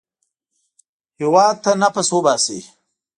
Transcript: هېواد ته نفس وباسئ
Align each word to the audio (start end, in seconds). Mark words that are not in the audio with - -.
هېواد 1.19 1.55
ته 1.63 1.71
نفس 1.81 2.07
وباسئ 2.15 2.61